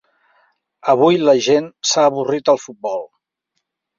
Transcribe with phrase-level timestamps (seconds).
[0.93, 3.05] Avui la gent s'ha avorrit al futbol.